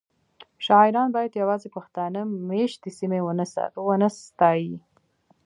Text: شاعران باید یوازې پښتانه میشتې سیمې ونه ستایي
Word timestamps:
شاعران 0.65 1.09
باید 1.15 1.37
یوازې 1.41 1.67
پښتانه 1.75 2.19
میشتې 2.49 2.89
سیمې 2.99 3.19
ونه 3.89 4.09
ستایي 4.21 4.75